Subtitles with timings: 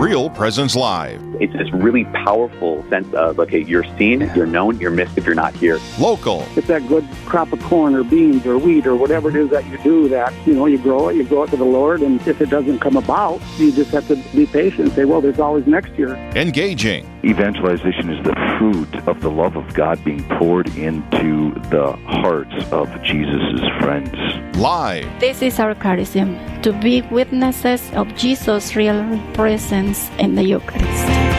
[0.00, 1.29] Real Presence Live.
[1.40, 5.34] It's this really powerful sense of, okay, you're seen, you're known, you're missed if you're
[5.34, 5.80] not here.
[5.98, 6.46] Local.
[6.54, 9.66] It's that good crop of corn or beans or wheat or whatever it is that
[9.66, 12.20] you do that, you know, you grow it, you grow it to the Lord, and
[12.28, 15.40] if it doesn't come about, you just have to be patient and say, well, there's
[15.40, 16.14] always next year.
[16.36, 17.06] Engaging.
[17.24, 22.88] Evangelization is the fruit of the love of God being poured into the hearts of
[23.02, 24.12] Jesus' friends.
[24.56, 25.08] Live.
[25.20, 31.29] This is our charism to be witnesses of Jesus' real presence in the Eucharist.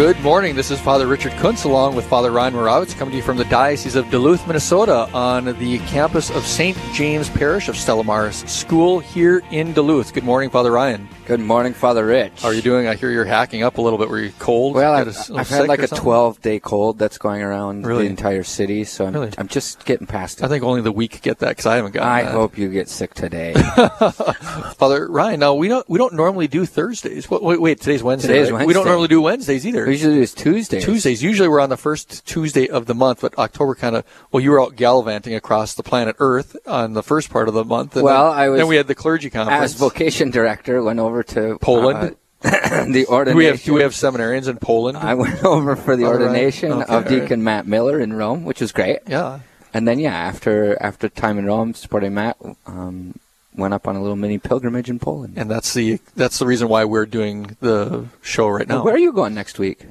[0.00, 0.56] Good morning.
[0.56, 3.44] This is Father Richard Kunz along with Father Ryan Moravitz coming to you from the
[3.44, 6.74] Diocese of Duluth, Minnesota on the campus of St.
[6.94, 10.14] James Parish of Stella Maris School here in Duluth.
[10.14, 11.06] Good morning, Father Ryan.
[11.26, 12.40] Good morning, Father Rich.
[12.40, 12.88] How are you doing?
[12.88, 14.08] I hear you're hacking up a little bit.
[14.08, 14.74] Were you cold?
[14.74, 18.04] Well, I've, a- I've had like a 12 day cold that's going around Really?
[18.04, 19.30] the entire city, so I'm, Really?
[19.36, 20.44] I'm just getting past it.
[20.44, 22.32] I think only the weak get that because I haven't gotten I that.
[22.32, 23.52] hope you get sick today.
[24.78, 27.30] Father Ryan, now we don't we don't normally do Thursdays.
[27.30, 28.28] Wait, wait, today's Wednesday.
[28.28, 28.66] Today's right?
[28.66, 29.89] We don't normally do Wednesdays either.
[29.90, 30.84] Usually is Tuesdays.
[30.84, 31.22] Tuesdays.
[31.22, 34.50] Usually we're on the first Tuesday of the month, but October kind of, well, you
[34.50, 37.94] were out gallivanting across the planet Earth on the first part of the month.
[37.96, 39.62] And Well, then, I was- Then we had the clergy conference.
[39.62, 42.16] As vocation director, went over to Poland?
[42.42, 43.32] uh, the ordination.
[43.32, 44.96] do we have do we have seminarians in Poland?
[44.96, 46.22] I went over for the All right.
[46.22, 47.08] ordination Okay, of all right.
[47.08, 49.00] Deacon Matt Miller in Rome, which was great.
[49.06, 49.40] yeah.
[49.74, 53.14] And then, yeah, after after time in Rome, supporting Matt, um,
[53.56, 55.34] went up on a little mini pilgrimage in Poland.
[55.36, 58.82] And that's the that's the reason why we're doing the show right now.
[58.84, 59.86] Where are you going next week?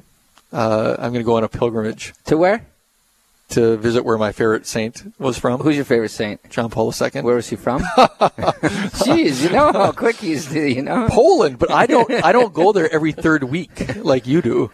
[0.52, 2.66] Uh, I'm going to go on a pilgrimage To where?
[3.50, 6.48] to visit where my favorite saint was from, Who's your favorite saint?
[6.50, 7.22] John Paul II.
[7.22, 7.82] Where was he from?
[7.98, 11.08] Jeez, you know how quick he's, you know.
[11.10, 14.70] Poland, but I don't I don't go there every third week like you do.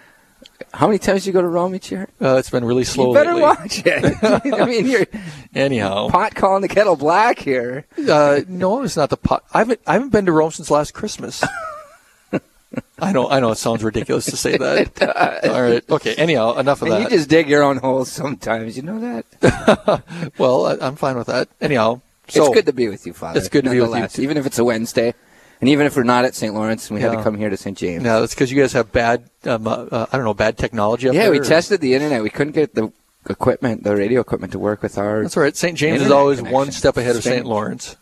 [0.73, 2.09] How many times do you go to Rome each year?
[2.21, 3.43] Uh, it's been really slow you better lately.
[3.43, 4.53] watch it.
[4.61, 5.07] I mean, you're
[5.55, 7.85] Anyhow, pot calling the kettle black here.
[8.09, 9.45] Uh, no, it's not the pot.
[9.53, 9.81] I haven't.
[9.87, 11.43] I haven't been to Rome since last Christmas.
[12.99, 13.29] I know.
[13.31, 13.51] I know.
[13.53, 15.47] It sounds ridiculous to say that.
[15.49, 15.83] All right.
[15.89, 16.15] Okay.
[16.15, 17.11] Anyhow, enough of And that.
[17.11, 18.77] you just dig your own holes sometimes.
[18.77, 20.03] You know that?
[20.39, 21.49] well, I, I'm fine with that.
[21.61, 23.39] Anyhow, so it's good to be with you, Father.
[23.39, 24.23] It's good to be with you, too.
[24.23, 25.15] Even if it's a Wednesday,
[25.61, 26.55] and even if we're not at St.
[26.55, 27.77] Lawrence and we had to come here to St.
[27.77, 28.05] James.
[28.05, 29.29] yeah, that's because you guys have bad.
[29.45, 31.31] Um, uh, I don't know, bad technology up yeah, there.
[31.31, 32.23] we or- tested the internet.
[32.23, 32.93] We couldn't get the
[33.29, 35.23] equipment, the radio equipment, to work with our.
[35.23, 35.57] That's all right.
[35.57, 35.77] St.
[35.77, 37.39] James is Internet always one step ahead of Strange.
[37.39, 37.47] St.
[37.47, 37.97] Lawrence.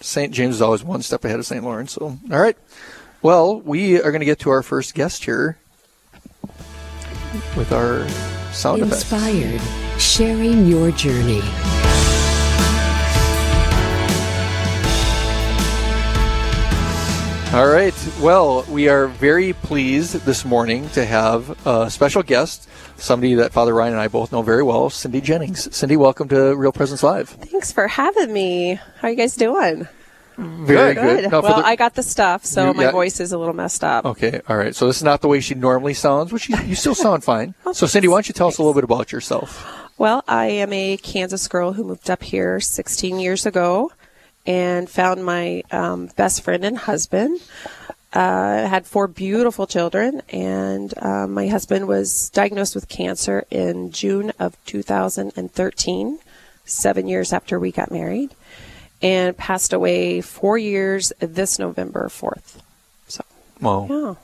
[0.00, 0.32] St.
[0.32, 1.62] James is always one step ahead of St.
[1.64, 1.92] Lawrence.
[1.92, 2.56] So, all right.
[3.22, 5.58] Well, we are going to get to our first guest here
[7.56, 8.08] with our
[8.52, 9.12] sound effects.
[9.12, 9.60] Inspired,
[10.00, 11.42] sharing your journey.
[17.52, 17.94] All right.
[18.22, 23.74] Well, we are very pleased this morning to have a special guest, somebody that Father
[23.74, 25.74] Ryan and I both know very well, Cindy Jennings.
[25.76, 27.28] Cindy, welcome to Real Presence Live.
[27.28, 28.80] Thanks for having me.
[29.00, 29.86] How are you guys doing?
[30.38, 31.24] Very good.
[31.28, 34.06] For well, the- I got the stuff, so my voice is a little messed up.
[34.06, 34.40] Okay.
[34.48, 34.74] All right.
[34.74, 37.54] So this is not the way she normally sounds, which you, you still sound fine.
[37.66, 39.90] Oh, So, Cindy, why don't you tell us a little bit about yourself?
[39.98, 43.92] Well, I am a Kansas girl who moved up here 16 years ago
[44.46, 47.40] and found my um, best friend and husband.
[48.12, 54.30] Uh, had four beautiful children, and um, my husband was diagnosed with cancer in June
[54.38, 56.18] of 2013,
[56.66, 58.34] seven years after we got married,
[59.00, 62.60] and passed away four years this November 4th.
[63.08, 63.24] So,
[63.62, 64.14] Well, yeah.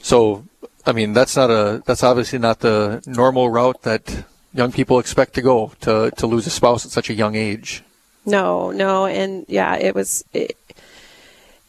[0.00, 0.44] so
[0.88, 4.24] I mean, that's not a that's obviously not the normal route that
[4.54, 7.84] young people expect to go to to lose a spouse at such a young age.
[8.28, 10.56] No, no, and yeah, it was, it,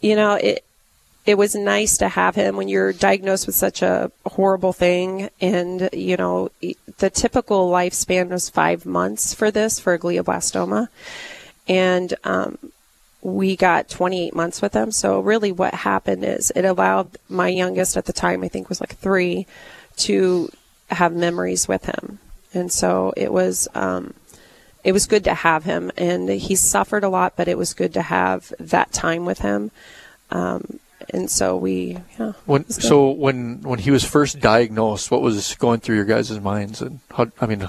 [0.01, 0.65] you know, it
[1.25, 5.89] it was nice to have him when you're diagnosed with such a horrible thing, and
[5.93, 6.49] you know,
[6.97, 10.89] the typical lifespan was five months for this for glioblastoma,
[11.67, 12.57] and um,
[13.21, 14.91] we got 28 months with him.
[14.91, 18.81] So really, what happened is it allowed my youngest at the time, I think, was
[18.81, 19.47] like three,
[19.97, 20.49] to
[20.89, 22.19] have memories with him,
[22.53, 23.69] and so it was.
[23.75, 24.13] Um,
[24.83, 27.93] it was good to have him, and he suffered a lot, but it was good
[27.93, 29.71] to have that time with him.
[30.31, 32.33] Um, and so we, yeah.
[32.45, 36.39] When was so when when he was first diagnosed, what was going through your guys'
[36.39, 37.31] minds, and how?
[37.41, 37.67] I mean,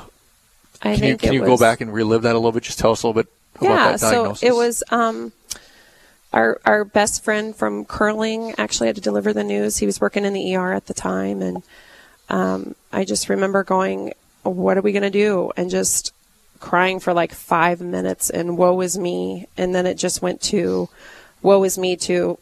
[0.82, 2.62] I can you can you go back and relive that a little bit?
[2.62, 5.32] Just tell us a little bit about yeah, that so it was um,
[6.32, 9.78] our our best friend from curling actually had to deliver the news.
[9.78, 11.62] He was working in the ER at the time, and
[12.28, 14.12] um, I just remember going,
[14.42, 16.12] "What are we going to do?" and just
[16.60, 19.48] crying for like five minutes, and woe is me.
[19.56, 20.88] And then it just went to,
[21.42, 22.38] woe is me to,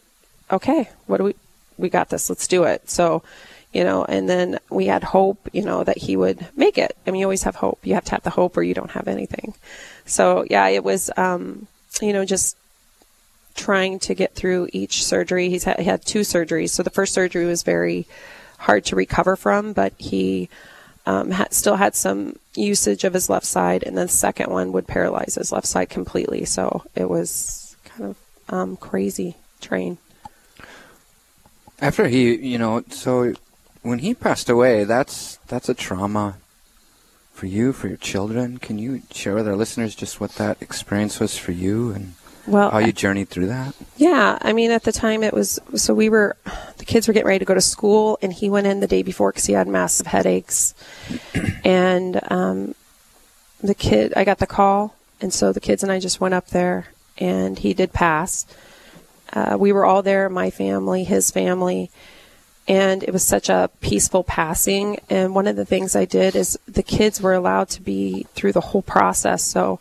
[0.51, 1.35] okay, what do we,
[1.77, 2.89] we got this, let's do it.
[2.89, 3.23] So,
[3.73, 6.95] you know, and then we had hope, you know, that he would make it.
[7.05, 7.79] I mean, you always have hope.
[7.83, 9.53] You have to have the hope or you don't have anything.
[10.05, 11.67] So, yeah, it was, um,
[12.01, 12.57] you know, just
[13.55, 15.49] trying to get through each surgery.
[15.49, 16.71] He's had, he had two surgeries.
[16.71, 18.07] So the first surgery was very
[18.57, 20.49] hard to recover from, but he
[21.09, 25.33] um, still had some usage of his left side, and the second one would paralyze
[25.33, 26.45] his left side completely.
[26.45, 28.17] So it was kind of
[28.47, 29.97] um, crazy train.
[31.81, 33.33] After he, you know, so
[33.81, 36.37] when he passed away, that's that's a trauma
[37.33, 38.59] for you, for your children.
[38.59, 42.13] Can you share with our listeners just what that experience was for you and
[42.47, 43.75] Well, how you journeyed through that?
[43.97, 46.35] Yeah, I mean, at the time it was so we were,
[46.77, 49.03] the kids were getting ready to go to school, and he went in the day
[49.03, 50.73] before because he had massive headaches,
[51.63, 52.75] and um,
[53.61, 56.47] the kid, I got the call, and so the kids and I just went up
[56.47, 56.87] there,
[57.17, 58.45] and he did pass.
[59.31, 61.91] Uh, we were all there, my family, his family,
[62.67, 64.99] and it was such a peaceful passing.
[65.09, 68.53] And one of the things I did is the kids were allowed to be through
[68.53, 69.79] the whole process, so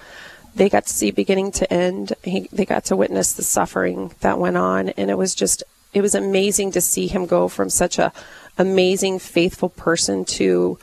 [0.58, 2.12] they got to see beginning to end.
[2.22, 5.62] He, they got to witness the suffering that went on, and it was just
[5.94, 8.12] it was amazing to see him go from such a
[8.58, 10.78] amazing, faithful person to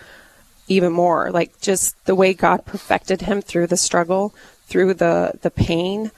[0.67, 4.33] even more like just the way God perfected him through the struggle,
[4.65, 6.11] through the the pain.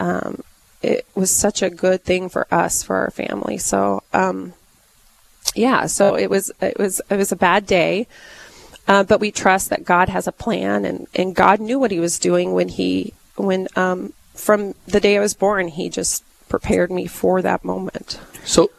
[0.00, 0.42] Um,
[0.82, 3.58] it was such a good thing for us, for our family.
[3.58, 4.54] So, um,
[5.54, 8.08] yeah, so it was it was it was a bad day.
[8.88, 12.00] Uh, but we trust that God has a plan, and, and God knew what He
[12.00, 16.90] was doing when He when um, from the day I was born, He just prepared
[16.90, 18.18] me for that moment.
[18.44, 18.70] So,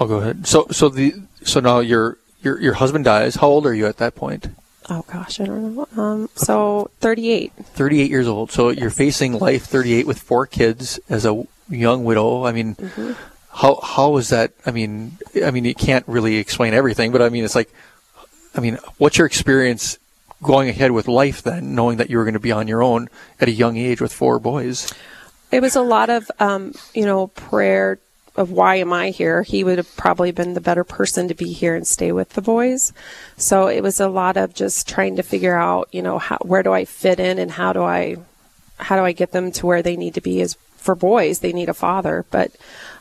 [0.00, 0.46] I'll go ahead.
[0.46, 3.36] So, so the so now your your your husband dies.
[3.36, 4.48] How old are you at that point?
[4.90, 5.88] Oh gosh, I don't know.
[6.02, 7.52] Um, so thirty eight.
[7.52, 8.50] 38 years old.
[8.50, 12.44] So you're facing life 38 with four kids as a young widow.
[12.46, 13.12] I mean, Mm-hmm.
[13.52, 14.52] how how is that?
[14.64, 17.70] I mean, I mean you can't really explain everything, but I mean it's like
[18.58, 19.98] I mean, what's your experience
[20.42, 23.08] going ahead with life then, knowing that you were going to be on your own
[23.40, 24.92] at a young age with four boys?
[25.52, 28.00] It was a lot of um, you know prayer
[28.34, 29.42] of why am I here?
[29.42, 32.42] He would have probably been the better person to be here and stay with the
[32.42, 32.92] boys.
[33.36, 36.62] So it was a lot of just trying to figure out, you know, how, where
[36.64, 38.16] do I fit in and how do I
[38.78, 41.52] how do I get them to where they need to be as for boys, they
[41.52, 42.50] need a father, but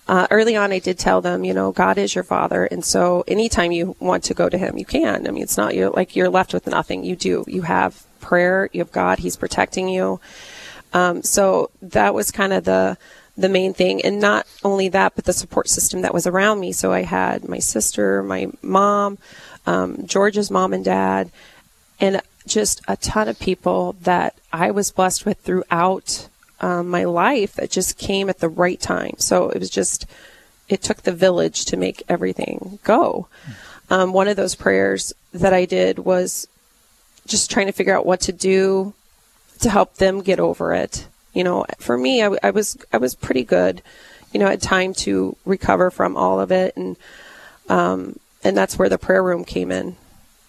[0.08, 3.24] uh, early on, I did tell them, you know, God is your father, and so
[3.28, 5.28] anytime you want to go to Him, you can.
[5.28, 7.04] I mean, it's not you're like you're left with nothing.
[7.04, 7.44] You do.
[7.48, 8.70] You have prayer.
[8.72, 9.20] You have God.
[9.20, 10.20] He's protecting you.
[10.94, 12.98] Um, so that was kind of the
[13.38, 16.72] the main thing, and not only that, but the support system that was around me.
[16.72, 19.20] So I had my sister, my mom,
[19.66, 21.30] um, George's mom and dad,
[22.00, 27.54] and just a ton of people that I was blessed with throughout um, my life
[27.54, 29.16] that just came at the right time.
[29.18, 30.06] So it was just,
[30.68, 33.28] it took the village to make everything go.
[33.90, 36.48] Um, one of those prayers that I did was
[37.26, 38.94] just trying to figure out what to do
[39.60, 41.08] to help them get over it.
[41.34, 43.82] You know, for me, I was I was pretty good.
[44.34, 46.98] You know, had time to recover from all of it, and
[47.70, 49.96] um, and that's where the prayer room came in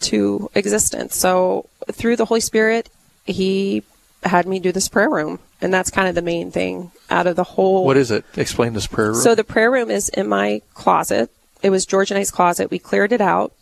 [0.01, 1.15] to existence.
[1.15, 2.89] So through the Holy Spirit,
[3.25, 3.83] He
[4.23, 7.37] had me do this prayer room, and that's kind of the main thing out of
[7.37, 7.85] the whole.
[7.85, 8.25] What is it?
[8.37, 9.21] Explain this prayer room.
[9.21, 11.31] So the prayer room is in my closet.
[11.63, 12.71] It was George and I's closet.
[12.71, 13.53] We cleared it out.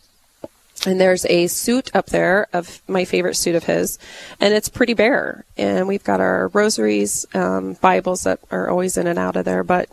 [0.85, 3.97] And there's a suit up there of my favorite suit of his,
[4.39, 5.43] and it's pretty bare.
[5.57, 9.63] And we've got our rosaries, um, Bibles that are always in and out of there.
[9.63, 9.89] But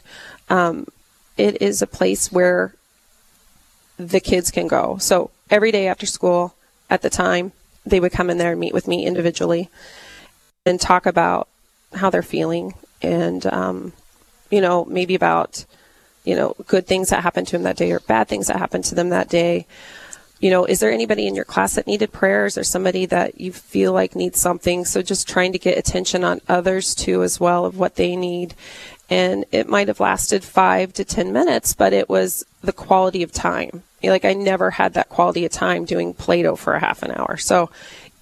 [0.51, 0.87] um,
[1.39, 2.75] it is a place where
[3.97, 4.99] the kids can go.
[4.99, 6.55] So every day after school,
[6.91, 7.53] at the time,
[7.87, 9.71] they would come in there and meet with me individually
[10.67, 11.49] and talk about
[11.95, 13.93] how they're feeling and, um,
[14.51, 15.65] you know, maybe about,
[16.25, 18.85] you know, good things that happened to them that day or bad things that happened
[18.85, 19.67] to them that day.
[20.41, 23.53] You know, is there anybody in your class that needed prayers or somebody that you
[23.53, 24.85] feel like needs something?
[24.85, 28.55] So just trying to get attention on others too, as well, of what they need.
[29.11, 33.33] And it might have lasted five to 10 minutes, but it was the quality of
[33.33, 33.83] time.
[34.03, 37.13] Like I never had that quality of time doing Play Doh for a half an
[37.13, 37.37] hour.
[37.37, 37.71] So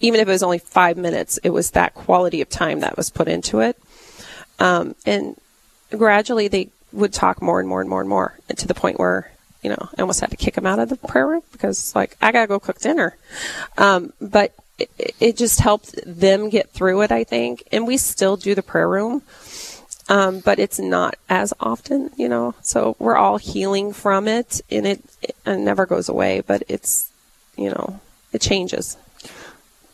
[0.03, 3.09] even if it was only five minutes, it was that quality of time that was
[3.09, 3.81] put into it.
[4.59, 5.37] Um, and
[5.91, 8.99] gradually they would talk more and more and more and more and to the point
[8.99, 9.31] where,
[9.63, 12.17] you know, I almost had to kick them out of the prayer room because like,
[12.21, 13.17] I gotta go cook dinner.
[13.79, 17.67] Um, but it, it just helped them get through it, I think.
[17.71, 19.23] And we still do the prayer room.
[20.09, 24.85] Um, but it's not as often, you know, so we're all healing from it and
[24.85, 27.11] it, it never goes away, but it's,
[27.57, 28.01] you know,
[28.33, 28.97] it changes.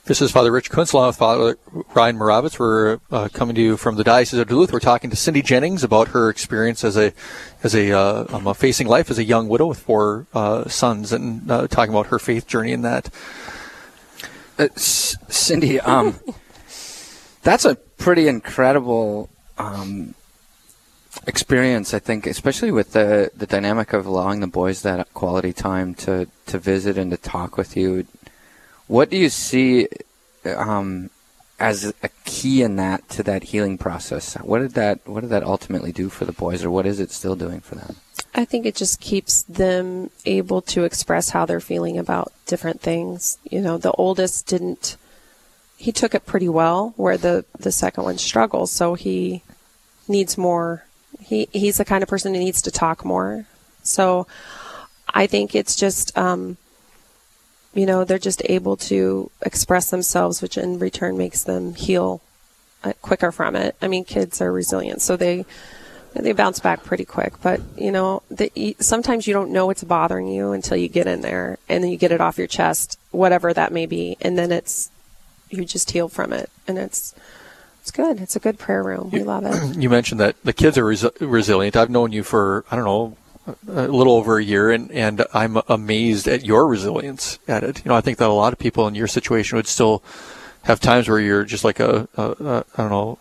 [0.08, 1.58] This is Father Rich Kunz along with Father
[1.94, 2.58] Ryan Moravitz.
[2.58, 4.72] We're uh, coming to you from the Diocese of Duluth.
[4.72, 7.12] We're talking to Cindy Jennings about her experience as a
[7.62, 11.50] as a uh, um, facing life as a young widow with four uh, sons, and
[11.50, 13.10] uh, talking about her faith journey in that.
[14.58, 16.18] Uh, Cindy, um,
[17.42, 20.14] that's a pretty incredible um,
[21.26, 25.94] experience, I think, especially with the the dynamic of allowing the boys that quality time
[25.96, 28.06] to to visit and to talk with you.
[28.88, 29.86] What do you see
[30.44, 31.10] um,
[31.60, 34.34] as a key in that to that healing process?
[34.36, 37.10] What did that What did that ultimately do for the boys, or what is it
[37.10, 37.96] still doing for them?
[38.34, 43.38] I think it just keeps them able to express how they're feeling about different things.
[43.48, 44.96] You know, the oldest didn't.
[45.76, 48.72] He took it pretty well, where the the second one struggles.
[48.72, 49.42] So he
[50.08, 50.84] needs more.
[51.20, 53.44] He he's the kind of person who needs to talk more.
[53.82, 54.26] So
[55.12, 56.16] I think it's just.
[56.16, 56.56] Um,
[57.74, 62.20] you know, they're just able to express themselves, which in return makes them heal
[62.84, 63.76] uh, quicker from it.
[63.82, 65.44] I mean, kids are resilient, so they
[66.14, 67.34] they bounce back pretty quick.
[67.42, 71.20] But you know, the, sometimes you don't know what's bothering you until you get in
[71.20, 74.50] there, and then you get it off your chest, whatever that may be, and then
[74.52, 74.90] it's
[75.50, 77.14] you just heal from it, and it's
[77.80, 78.20] it's good.
[78.20, 79.10] It's a good prayer room.
[79.10, 79.76] We love it.
[79.80, 81.76] You mentioned that the kids are resi- resilient.
[81.76, 83.16] I've known you for I don't know
[83.68, 87.84] a little over a year, and, and I'm amazed at your resilience at it.
[87.84, 90.02] You know, I think that a lot of people in your situation would still
[90.62, 93.18] have times where you're just like a, a, a I don't know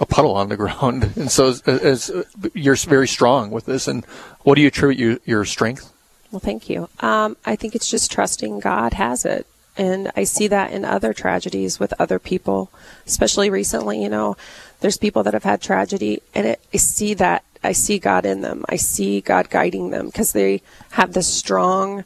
[0.00, 2.10] a puddle on the ground, and so as, as,
[2.54, 3.88] you're very strong with this.
[3.88, 4.04] And
[4.42, 5.92] what do you attribute your, your strength?
[6.30, 6.88] Well, thank you.
[7.00, 9.46] Um, I think it's just trusting God has it.
[9.76, 12.70] And I see that in other tragedies with other people,
[13.06, 14.02] especially recently.
[14.02, 14.36] You know,
[14.80, 18.40] there's people that have had tragedy, and it, I see that I see God in
[18.40, 18.64] them.
[18.66, 22.04] I see God guiding them because they have this strong,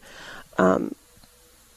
[0.59, 0.93] um,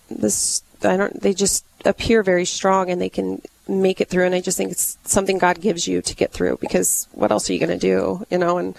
[0.09, 1.21] this I don't.
[1.21, 4.25] They just appear very strong, and they can make it through.
[4.25, 7.47] And I just think it's something God gives you to get through because what else
[7.47, 8.25] are you going to do?
[8.31, 8.75] You know, and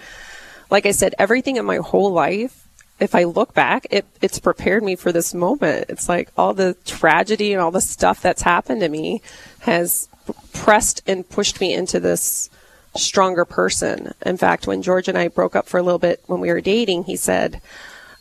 [0.69, 2.67] like I said, everything in my whole life.
[2.99, 5.85] If I look back, it, it's prepared me for this moment.
[5.87, 9.21] It's like all the tragedy and all the stuff that's happened to me
[9.59, 10.09] has
[10.51, 12.49] pressed and pushed me into this
[12.97, 14.13] stronger person.
[14.25, 16.61] In fact, when George and I broke up for a little bit when we were
[16.61, 17.61] dating, he said,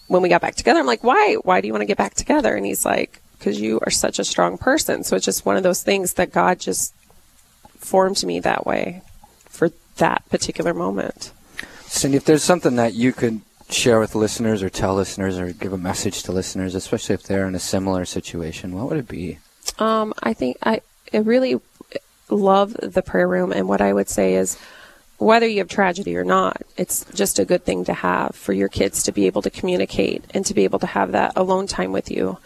[0.09, 1.37] when we got back together, I'm like, why?
[1.43, 2.55] Why do you want to get back together?
[2.55, 5.05] And he's like, because you are such a strong person.
[5.05, 6.95] So it's just one of those things that God just
[7.79, 9.03] formed me that way
[9.49, 11.33] for that particular moment.
[11.87, 15.73] Cindy, if there's something that you could share with listeners or tell listeners or give
[15.73, 19.39] a message to listeners, especially if they're in a similar situation, what would it be?
[19.79, 20.81] Um, I think I,
[21.13, 21.61] it really
[22.31, 23.53] love the prayer room.
[23.53, 24.59] And what I would say is,
[25.19, 28.69] whether you have tragedy or not, it's just a good thing to have for your
[28.69, 31.93] kids to be able to communicate and to be able to have that alone time
[31.93, 32.39] with you.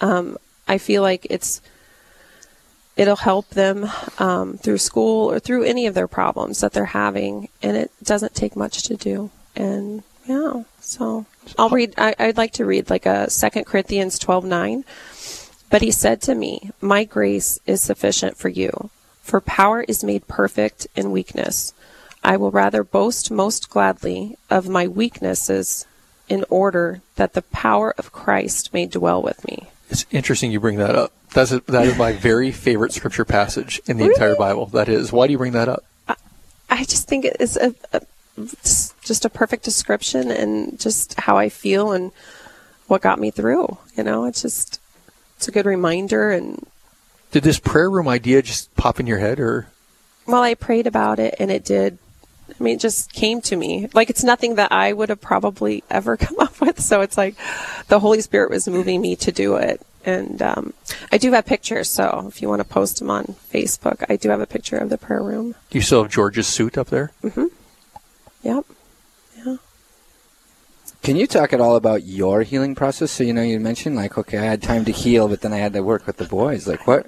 [0.00, 1.60] Um, I feel like it's
[2.96, 7.48] it'll help them um, through school or through any of their problems that they're having,
[7.62, 9.30] and it doesn't take much to do.
[9.54, 11.26] And yeah, so
[11.58, 11.94] I'll read.
[11.98, 14.84] I, would like to read like a Second Corinthians twelve nine.
[15.68, 18.90] But he said to me, "My grace is sufficient for you,
[19.26, 21.74] for power is made perfect in weakness.
[22.22, 25.86] I will rather boast most gladly of my weaknesses,
[26.28, 30.78] in order that the power of Christ may dwell with me." It's interesting you bring
[30.78, 31.12] that up.
[31.32, 34.14] That's a, that is my very favorite scripture passage in the really?
[34.14, 34.66] entire Bible.
[34.66, 35.12] That is.
[35.12, 35.84] Why do you bring that up?
[36.08, 36.16] I,
[36.70, 38.00] I just think it is a, a
[39.02, 42.12] just a perfect description and just how I feel and
[42.86, 43.78] what got me through.
[43.96, 44.80] You know, it's just
[45.36, 46.30] it's a good reminder.
[46.30, 46.66] And
[47.36, 49.66] did this prayer room idea just pop in your head, or?
[50.26, 51.98] Well, I prayed about it, and it did.
[52.48, 53.90] I mean, it just came to me.
[53.92, 56.80] Like it's nothing that I would have probably ever come up with.
[56.80, 57.36] So it's like
[57.88, 59.82] the Holy Spirit was moving me to do it.
[60.06, 60.72] And um,
[61.12, 64.30] I do have pictures, so if you want to post them on Facebook, I do
[64.30, 65.56] have a picture of the prayer room.
[65.68, 67.12] Do you still have George's suit up there?
[67.22, 67.46] Mm-hmm.
[68.44, 68.64] Yep.
[71.06, 73.12] Can you talk at all about your healing process?
[73.12, 75.58] So you know, you mentioned like, okay, I had time to heal, but then I
[75.58, 76.66] had to work with the boys.
[76.66, 77.06] Like, what,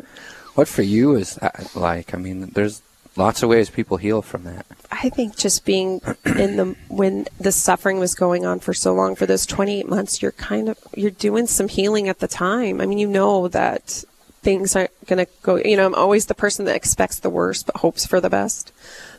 [0.55, 2.15] what for you is that like?
[2.15, 2.81] I mean, there's
[3.17, 4.67] lots of ways people heal from that.
[4.93, 9.17] I think just being in the when the suffering was going on for so long
[9.17, 12.81] for those 28 months, you're kind of you're doing some healing at the time.
[12.81, 14.05] I mean, you know that
[14.43, 15.57] things aren't going to go.
[15.57, 18.71] You know, I'm always the person that expects the worst but hopes for the best.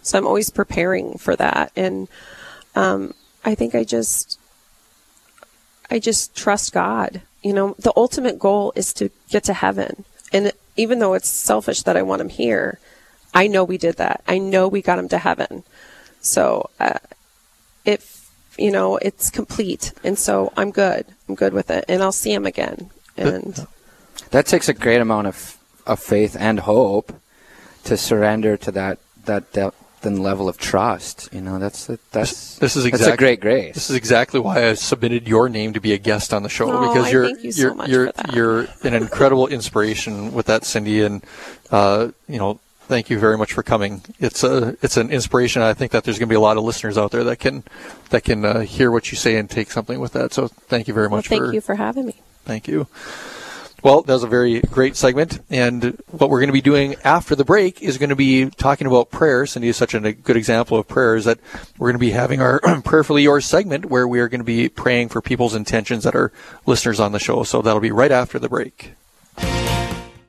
[0.04, 2.08] So I'm always preparing for that, and
[2.76, 4.40] um, I think I just
[5.92, 7.22] I just trust God.
[7.42, 11.84] You know, the ultimate goal is to get to heaven, and even though it's selfish
[11.84, 12.80] that I want him here
[13.34, 14.22] I know we did that.
[14.28, 15.64] I know we got him to heaven.
[16.22, 17.00] So, uh,
[17.86, 19.94] if, you know, it's complete.
[20.04, 21.06] And so I'm good.
[21.28, 21.86] I'm good with it.
[21.88, 22.90] And I'll see him again.
[23.16, 23.68] And
[24.32, 27.14] that takes a great amount of, of faith and hope
[27.86, 31.30] to surrender to that, that depth and level of trust.
[31.32, 33.76] You know, that's, that's, this is exactly, that's a great grace.
[33.76, 36.72] This is exactly why I submitted your name to be a guest on the show
[36.72, 41.02] oh, because you're, you you're, so you're, you're an incredible inspiration with that, Cindy.
[41.02, 41.24] And,
[41.72, 44.02] uh, you know, thank you very much for coming.
[44.20, 45.62] It's a it's an inspiration.
[45.62, 47.64] I think that there's going to be a lot of listeners out there that can
[48.10, 50.34] that can uh, hear what you say and take something with that.
[50.34, 51.28] So thank you very Well, much.
[51.28, 52.16] thank for, you for having me.
[52.46, 52.88] Thank you.
[53.82, 55.40] Well, that was a very great segment.
[55.50, 58.88] And what we're going to be doing after the break is going to be talking
[58.88, 59.46] about prayer.
[59.46, 61.40] Cindy is such a good example of prayers that
[61.78, 64.68] we're going to be having our Prayerfully Yours segment where we are going to be
[64.68, 66.32] praying for people's intentions that are
[66.66, 67.44] listeners on the show.
[67.44, 68.94] So that'll be right after the break.